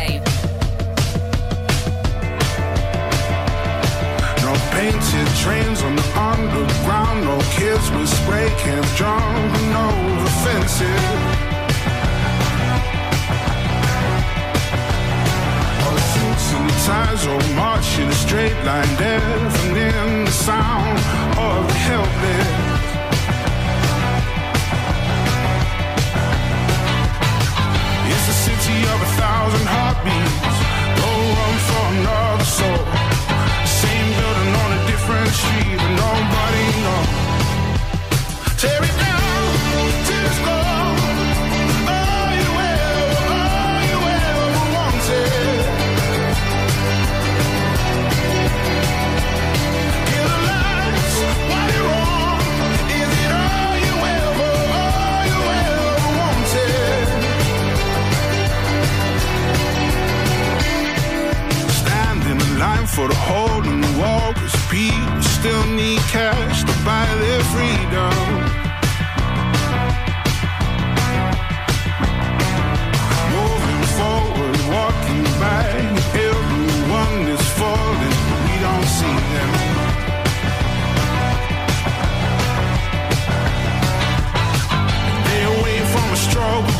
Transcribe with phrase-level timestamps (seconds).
[4.45, 9.87] No painted trains on the underground, no kids with spray cans drunk, no
[10.23, 10.29] the
[16.13, 17.27] suits and ties
[17.99, 20.97] in a straight line, deafening the sound
[21.37, 22.70] of the helpless.
[28.71, 30.57] City of a thousand heartbeats.
[30.99, 32.83] Go run for another soul.
[33.65, 37.09] Same building on a different street, but nobody knows.
[38.61, 39.43] Tear it down
[40.07, 41.00] till it's gone.
[62.95, 68.15] for the hole in the wall Cause people still need cash to buy their freedom.
[73.35, 75.61] Moving forward, walking by
[76.29, 79.51] Everyone is falling, but we don't see them.
[85.23, 86.70] Stay away from a struggle.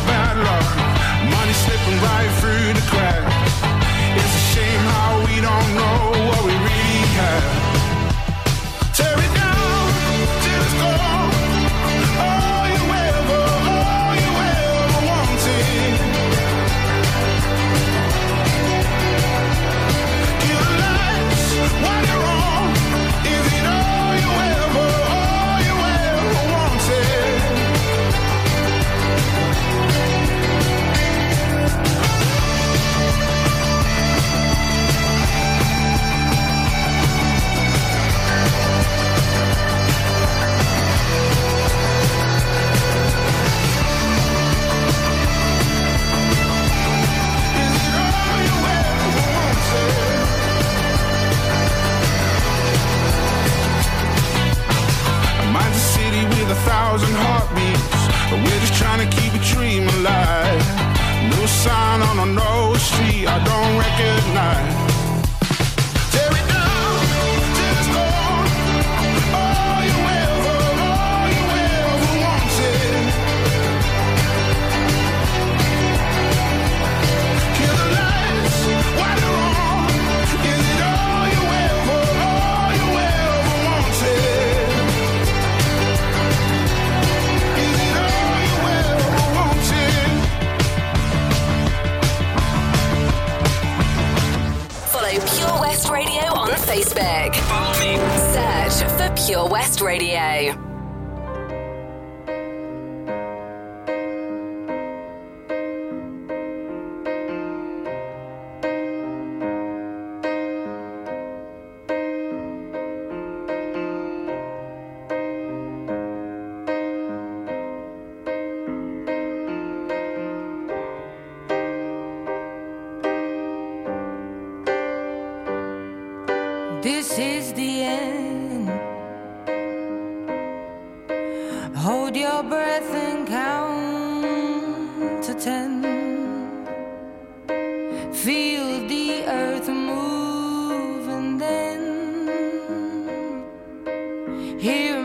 [144.58, 145.01] Hear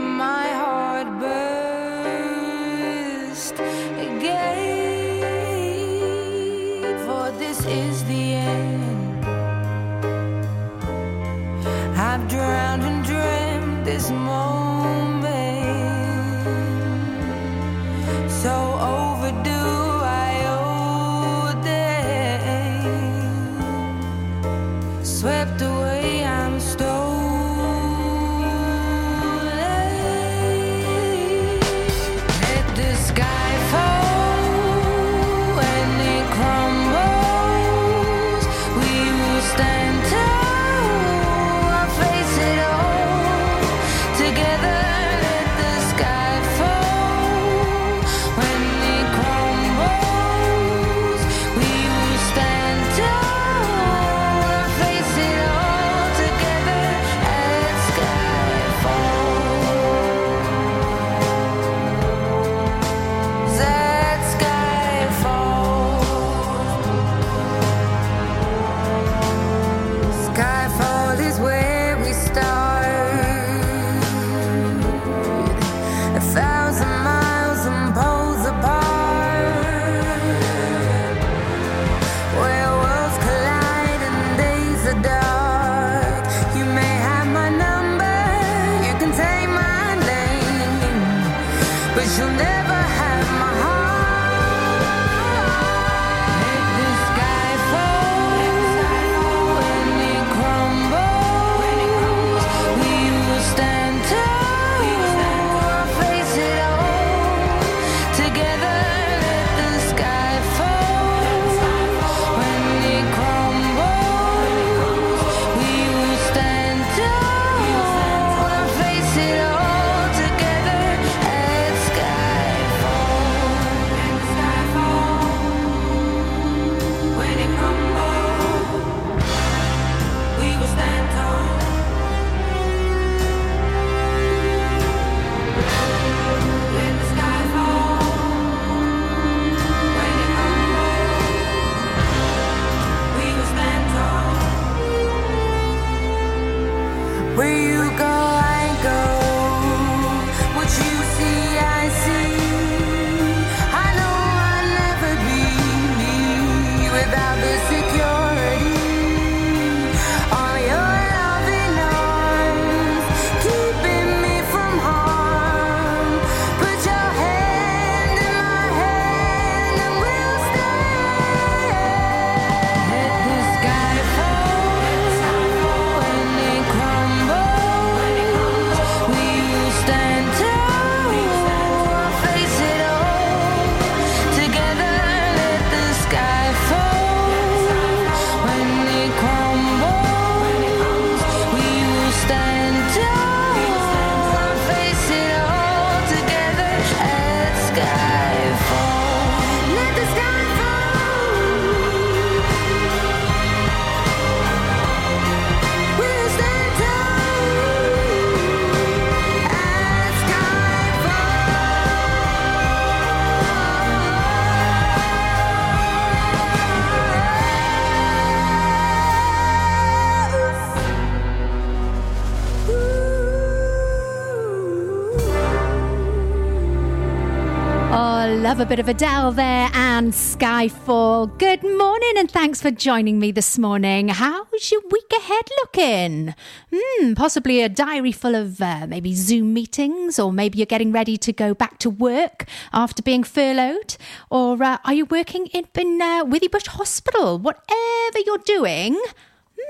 [228.48, 231.38] love a bit of Adele there and Skyfall.
[231.38, 234.08] Good morning and thanks for joining me this morning.
[234.08, 236.34] How's your week ahead looking?
[236.74, 241.18] Hmm, possibly a diary full of uh, maybe Zoom meetings, or maybe you're getting ready
[241.18, 243.98] to go back to work after being furloughed,
[244.30, 247.38] or uh, are you working in, in uh, Withybush Hospital?
[247.38, 248.98] Whatever you're doing,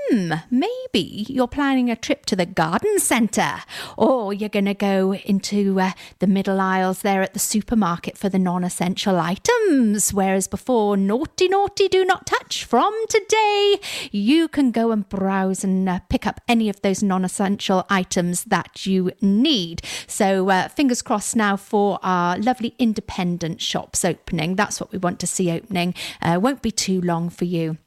[0.06, 3.56] Hmm, maybe you're planning a trip to the garden centre,
[3.96, 8.28] or you're going to go into uh, the middle aisles there at the supermarket for
[8.28, 10.12] the non essential items.
[10.12, 13.76] Whereas before, naughty, naughty, do not touch, from today,
[14.10, 18.44] you can go and browse and uh, pick up any of those non essential items
[18.44, 19.82] that you need.
[20.06, 24.56] So, uh, fingers crossed now for our lovely independent shops opening.
[24.56, 25.94] That's what we want to see opening.
[26.22, 27.78] Uh, won't be too long for you.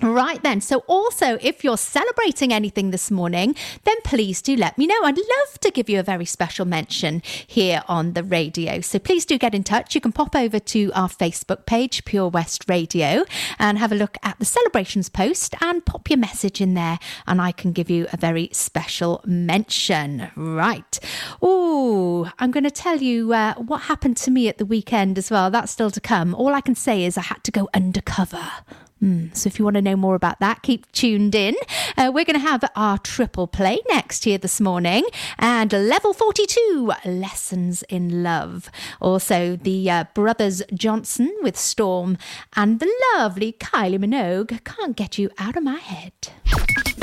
[0.00, 0.60] Right then.
[0.60, 4.94] So, also, if you're celebrating anything this morning, then please do let me know.
[5.02, 8.80] I'd love to give you a very special mention here on the radio.
[8.80, 9.96] So, please do get in touch.
[9.96, 13.24] You can pop over to our Facebook page, Pure West Radio,
[13.58, 17.40] and have a look at the celebrations post and pop your message in there, and
[17.42, 20.30] I can give you a very special mention.
[20.36, 21.00] Right.
[21.42, 25.28] Oh, I'm going to tell you uh, what happened to me at the weekend as
[25.28, 25.50] well.
[25.50, 26.36] That's still to come.
[26.36, 28.48] All I can say is I had to go undercover.
[29.02, 31.54] Mm, so if you want to know more about that, keep tuned in.
[31.96, 35.04] Uh, we're going to have our triple play next here this morning
[35.38, 38.70] and level 42 lessons in love.
[39.00, 42.18] Also, the uh, brothers Johnson with Storm
[42.56, 46.12] and the lovely Kylie Minogue can't get you out of my head.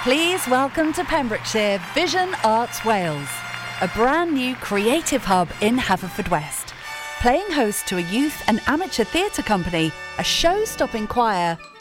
[0.02, 3.30] please welcome to Pembrokeshire Vision Arts Wales,
[3.82, 6.74] a brand new creative hub in Haverfordwest.
[7.22, 11.60] Playing host to a youth and amateur theatre company, a show stopping choir,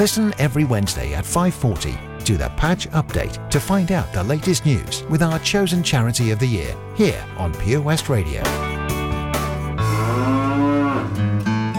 [0.00, 5.04] Listen every Wednesday at 5:40 to the Patch Update to find out the latest news
[5.10, 8.42] with our chosen charity of the year here on Pure West Radio.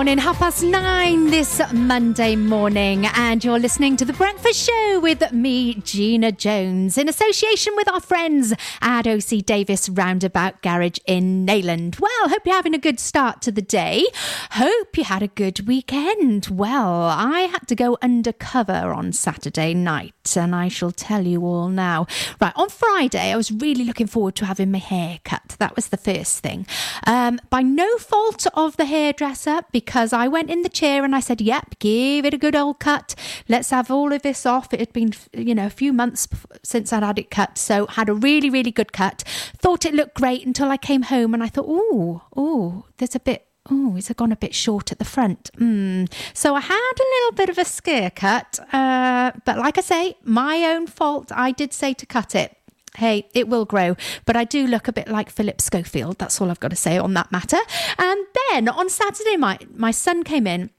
[0.00, 5.30] Morning, half past nine this Monday morning, and you're listening to The Breakfast Show with
[5.30, 12.00] me, Gina Jones, in association with our friends at OC Davis Roundabout Garage in Neyland.
[12.00, 14.06] Well, hope you're having a good start to the day.
[14.52, 16.48] Hope you had a good weekend.
[16.48, 21.68] Well, I had to go undercover on Saturday night, and I shall tell you all
[21.68, 22.06] now.
[22.40, 25.56] Right, on Friday, I was really looking forward to having my hair cut.
[25.58, 26.66] That was the first thing.
[27.06, 31.20] Um, by no fault of the hairdresser, because I went in the chair and I
[31.20, 33.14] said, Yep, give it a good old cut.
[33.46, 34.72] Let's have all of this off.
[34.72, 36.28] It had been, you know, a few months
[36.62, 37.58] since I'd had it cut.
[37.58, 39.22] So had a really, really good cut.
[39.56, 43.20] Thought it looked great until I came home and I thought, Oh, oh, there's a
[43.20, 45.50] bit Oh, it's gone a bit short at the front?
[45.58, 46.10] Mm.
[46.32, 50.16] So I had a little bit of a scare cut, uh, but like I say,
[50.24, 51.30] my own fault.
[51.34, 52.56] I did say to cut it.
[52.96, 56.18] Hey, it will grow, but I do look a bit like Philip Schofield.
[56.18, 57.58] That's all I've got to say on that matter.
[57.98, 60.70] And then on Saturday, my my son came in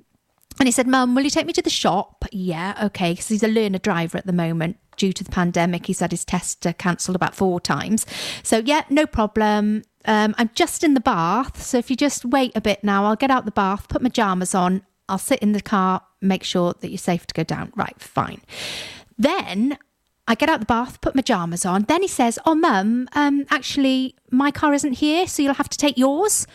[0.61, 2.23] and he said, Mum, will you take me to the shop?
[2.31, 4.77] Yeah, okay, because he's a learner driver at the moment.
[4.95, 8.05] Due to the pandemic, he's had his test cancelled about four times.
[8.43, 9.81] So, yeah, no problem.
[10.05, 11.63] Um, I'm just in the bath.
[11.63, 14.09] So, if you just wait a bit now, I'll get out the bath, put my
[14.09, 17.73] pajamas on, I'll sit in the car, make sure that you're safe to go down.
[17.75, 18.41] Right, fine.
[19.17, 19.79] Then
[20.27, 21.85] I get out the bath, put my pajamas on.
[21.87, 25.77] Then he says, Oh, mum, um, actually, my car isn't here, so you'll have to
[25.79, 26.45] take yours.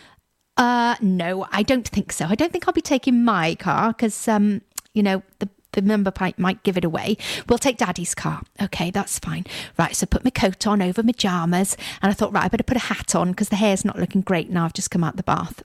[0.57, 2.27] Uh, no, I don't think so.
[2.27, 4.63] I don't think I'll be taking my car because, um,
[4.95, 7.19] you know, the the number plate might give it away.
[7.49, 8.41] We'll take Daddy's car.
[8.63, 9.45] Okay, that's fine.
[9.79, 12.65] Right, so put my coat on over my pajamas, and I thought, right, I better
[12.65, 14.65] put a hat on because the hair's not looking great now.
[14.65, 15.63] I've just come out the bath.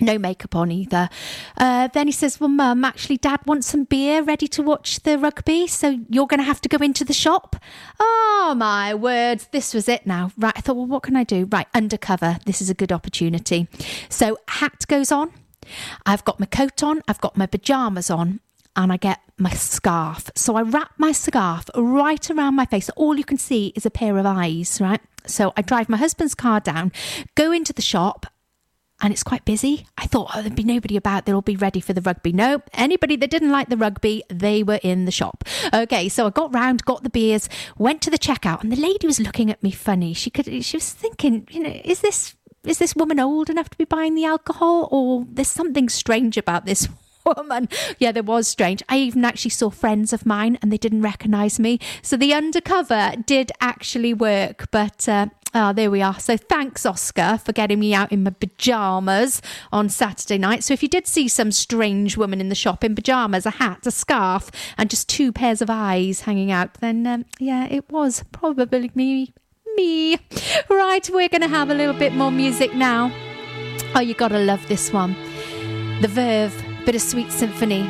[0.00, 1.08] No makeup on either.
[1.56, 5.18] Uh, then he says, Well, Mum, actually, Dad wants some beer ready to watch the
[5.18, 7.56] rugby, so you're going to have to go into the shop.
[7.98, 9.48] Oh, my words.
[9.52, 10.32] This was it now.
[10.36, 10.52] Right.
[10.56, 11.48] I thought, Well, what can I do?
[11.50, 11.66] Right.
[11.74, 12.38] Undercover.
[12.44, 13.68] This is a good opportunity.
[14.08, 15.32] So, hat goes on.
[16.04, 17.02] I've got my coat on.
[17.08, 18.40] I've got my pajamas on.
[18.78, 20.30] And I get my scarf.
[20.34, 22.90] So I wrap my scarf right around my face.
[22.90, 25.00] All you can see is a pair of eyes, right?
[25.26, 26.92] So I drive my husband's car down,
[27.34, 28.26] go into the shop,
[29.00, 29.86] and it's quite busy.
[29.98, 32.32] I thought, oh, there'd be nobody about, they'll be ready for the rugby.
[32.32, 35.44] No, anybody that didn't like the rugby, they were in the shop.
[35.72, 39.06] Okay, so I got round, got the beers, went to the checkout, and the lady
[39.06, 40.14] was looking at me funny.
[40.14, 43.78] She could, she was thinking, you know, is this is this woman old enough to
[43.78, 46.88] be buying the alcohol, or there's something strange about this
[47.36, 47.68] woman.
[47.98, 48.82] Yeah, there was strange.
[48.88, 51.78] I even actually saw friends of mine and they didn't recognize me.
[52.02, 55.26] So the undercover did actually work, but uh,
[55.58, 56.20] Ah, there we are.
[56.20, 59.40] So thanks, Oscar, for getting me out in my pajamas
[59.72, 60.62] on Saturday night.
[60.62, 63.86] So if you did see some strange woman in the shop in pajamas, a hat,
[63.86, 68.22] a scarf, and just two pairs of eyes hanging out, then um, yeah, it was
[68.32, 69.32] probably me.
[69.76, 70.18] Me.
[70.68, 73.10] Right, we're going to have a little bit more music now.
[73.94, 75.14] Oh, you got to love this one.
[76.02, 77.82] The Verve, Bittersweet Symphony.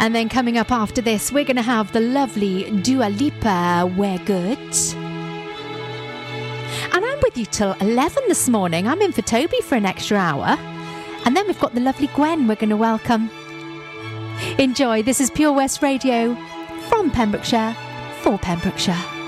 [0.00, 4.18] And then coming up after this, we're going to have the lovely Dua Lipa, We're
[4.18, 4.58] Good.
[6.92, 8.88] And I'm with you till 11 this morning.
[8.88, 10.56] I'm in for Toby for an extra hour.
[11.26, 13.30] And then we've got the lovely Gwen we're going to welcome.
[14.58, 15.02] Enjoy.
[15.02, 16.34] This is Pure West Radio
[16.88, 17.76] from Pembrokeshire
[18.22, 19.19] for Pembrokeshire.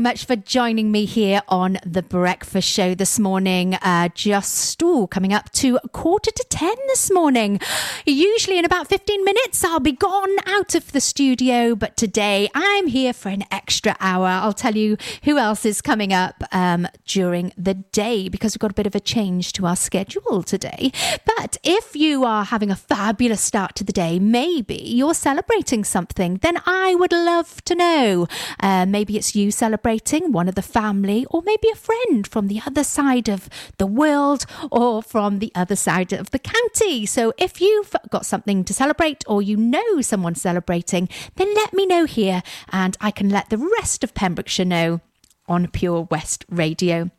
[0.00, 3.74] much for joining me here on The Breakfast Show this morning.
[3.74, 7.58] Uh, just ooh, coming up to a quarter to 10 this morning.
[8.06, 12.86] Usually, in about 15 minutes, I'll be gone out of the studio, but today I'm
[12.86, 14.26] here for an extra hour.
[14.26, 18.70] I'll tell you who else is coming up um, during the day because we've got
[18.70, 20.92] a bit of a change to our schedule today.
[21.24, 26.36] But if you are having a fabulous start to the day, maybe you're celebrating something,
[26.42, 28.28] then I would love to know.
[28.60, 32.46] Uh, maybe it's you celebrating celebrating one of the family or maybe a friend from
[32.46, 37.06] the other side of the world or from the other side of the county.
[37.06, 41.86] So if you've got something to celebrate or you know someone celebrating, then let me
[41.86, 45.00] know here and I can let the rest of Pembrokeshire know
[45.46, 47.10] on Pure West Radio.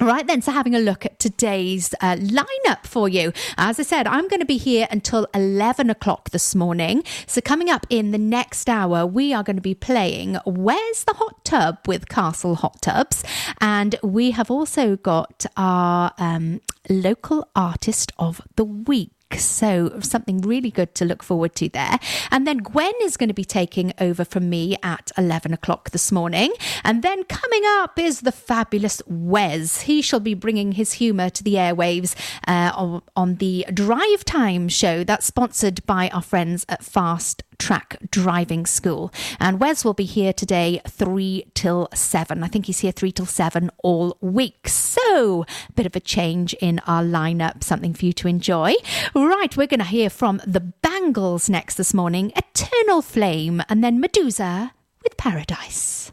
[0.00, 3.34] Right then, so having a look at today's uh, lineup for you.
[3.58, 7.04] As I said, I'm going to be here until 11 o'clock this morning.
[7.26, 11.12] So, coming up in the next hour, we are going to be playing Where's the
[11.12, 13.22] Hot Tub with Castle Hot Tubs.
[13.60, 19.10] And we have also got our um, local artist of the week.
[19.38, 21.98] So, something really good to look forward to there.
[22.30, 26.10] And then Gwen is going to be taking over from me at 11 o'clock this
[26.10, 26.52] morning.
[26.84, 29.82] And then coming up is the fabulous Wes.
[29.82, 32.14] He shall be bringing his humour to the airwaves
[32.46, 37.98] uh, on, on the Drive Time show that's sponsored by our friends at Fast Track
[38.10, 39.12] Driving School.
[39.38, 42.42] And Wes will be here today, 3 till 7.
[42.42, 44.66] I think he's here 3 till 7 all week.
[44.66, 48.74] So, a bit of a change in our lineup, something for you to enjoy.
[49.14, 54.02] Right, we're going to hear from the Bangles next this morning, Eternal Flame, and then
[54.02, 54.70] Meduza
[55.04, 56.12] with Paradise.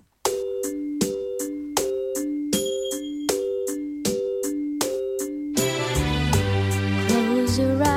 [7.07, 7.96] Close your eyes,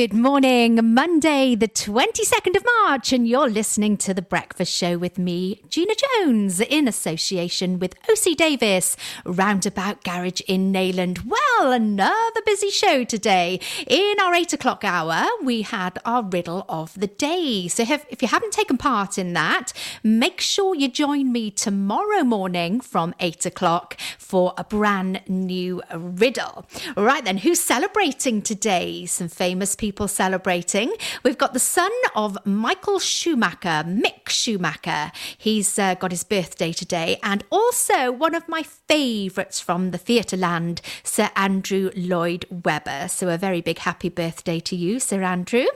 [0.00, 5.18] Good morning, Monday, the 22nd of March, and you're listening to The Breakfast Show with
[5.18, 8.96] me, Gina Jones, in association with OC Davis,
[9.26, 11.26] Roundabout Garage in Neyland.
[11.26, 13.60] Well, another busy show today.
[13.86, 17.68] In our 8 o'clock hour, we had our riddle of the day.
[17.68, 22.22] So if, if you haven't taken part in that, make sure you join me tomorrow
[22.22, 26.64] morning from 8 o'clock for a brand new riddle.
[26.96, 29.04] Right then, who's celebrating today?
[29.04, 30.92] Some famous people celebrating.
[31.22, 35.12] We've got the son of Michael Schumacher, Mick Schumacher.
[35.36, 40.36] He's uh, got his birthday today, and also one of my favourites from the theatre
[40.36, 43.08] land, Sir Andrew Lloyd Webber.
[43.08, 45.66] So a very big happy birthday to you, Sir Andrew.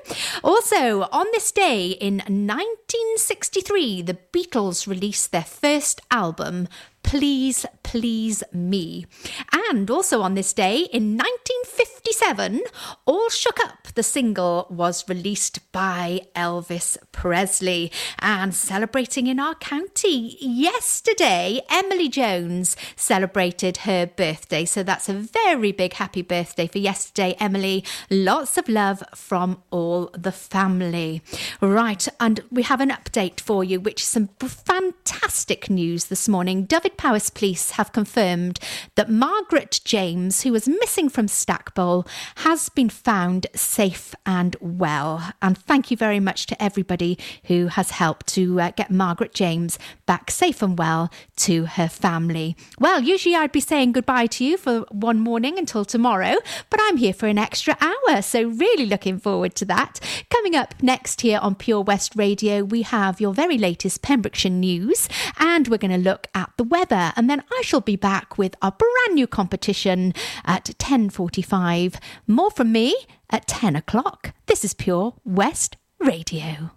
[0.42, 6.68] Also, on this day in 1963, the Beatles released their first album.
[7.04, 9.06] Please, Please Me.
[9.70, 11.16] And also on this day in
[12.06, 12.60] 1957,
[13.06, 17.90] All Shook Up, the single, was released by Elvis Presley.
[18.18, 24.66] And celebrating in our county yesterday, Emily Jones celebrated her birthday.
[24.66, 27.82] So that's a very big happy birthday for yesterday, Emily.
[28.10, 31.22] Lots of love from all the family.
[31.62, 36.64] Right, and we have an update for you, which is some fantastic news this morning.
[36.64, 38.58] Dyfed-Powys Police have confirmed
[38.94, 41.93] that Margaret James, who was missing from Stackpole,
[42.36, 45.32] has been found safe and well.
[45.40, 49.78] And thank you very much to everybody who has helped to uh, get Margaret James
[50.06, 52.56] back safe and well to her family.
[52.78, 56.36] Well, usually I'd be saying goodbye to you for one morning until tomorrow,
[56.70, 60.00] but I'm here for an extra hour, so really looking forward to that.
[60.30, 65.08] Coming up next here on Pure West Radio, we have your very latest Pembrokeshire news,
[65.38, 68.54] and we're going to look at the weather, and then I shall be back with
[68.62, 70.14] our brand new competition
[70.44, 71.83] at 10:45.
[72.26, 72.94] More from me
[73.30, 74.32] at 10 o'clock.
[74.46, 76.70] This is Pure West Radio.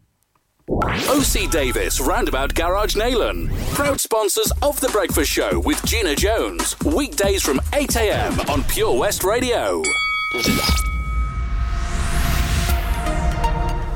[0.70, 3.50] OC Davis Roundabout Garage Neyland.
[3.74, 6.78] Proud sponsors of The Breakfast Show with Gina Jones.
[6.82, 9.82] Weekdays from 8am on Pure West Radio.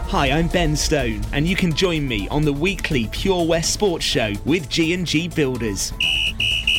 [0.08, 4.06] Hi, I'm Ben Stone, and you can join me on the weekly Pure West Sports
[4.06, 5.94] Show with G&G Builders.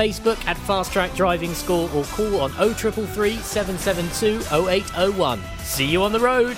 [0.00, 5.42] Facebook at Fast Track Driving School or call on 0333 772 0801.
[5.58, 6.56] See you on the road.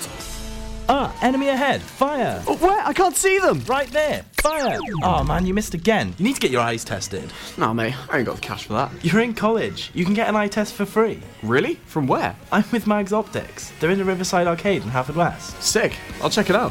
[0.89, 1.83] Ah, enemy ahead.
[1.83, 2.41] Fire.
[2.47, 2.87] Oh, where?
[2.87, 3.61] I can't see them.
[3.67, 4.25] Right there.
[4.35, 4.79] Fire.
[5.03, 6.15] Oh man, you missed again.
[6.19, 7.33] You need to get your eyes tested.
[7.59, 8.93] Nah, mate, I ain't got the cash for that.
[9.05, 9.91] You're in college.
[9.93, 11.21] You can get an eye test for free.
[11.43, 11.75] Really?
[11.87, 12.37] From where?
[12.53, 13.73] I'm with Mags Optics.
[13.81, 15.61] They're in the Riverside Arcade in Haverfordwest.
[15.61, 15.97] Sick.
[16.23, 16.71] I'll check it out.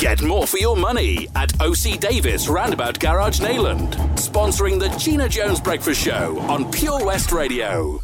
[0.00, 5.60] Get more for your money at OC Davis Roundabout Garage Neyland, Sponsoring the Gina Jones
[5.60, 8.00] Breakfast Show on Pure West Radio.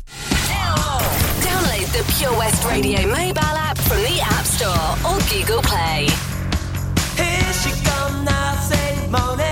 [1.40, 6.07] Download the Pure West Radio mobile app from the App Store or Google Play.
[7.16, 9.45] Here she come now, say money,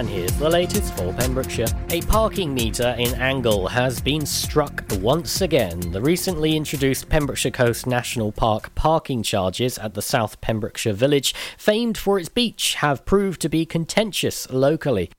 [0.00, 1.66] and here's the latest for Pembrokeshire.
[1.90, 5.78] A parking meter in Angle has been struck once again.
[5.92, 11.98] The recently introduced Pembrokeshire Coast National Park parking charges at the South Pembrokeshire village, famed
[11.98, 15.10] for its beach, have proved to be contentious locally.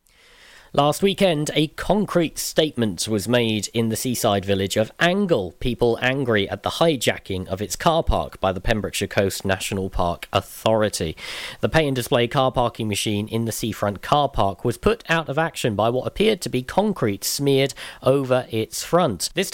[0.74, 6.48] Last weekend, a concrete statement was made in the seaside village of Angle, people angry
[6.50, 11.18] at the hijacking of its car park by the Pembrokeshire Coast National Park Authority.
[11.60, 15.28] The pay and display car parking machine in the seafront car park was put out
[15.28, 19.30] of action by what appeared to be concrete smeared over its front.
[19.34, 19.50] This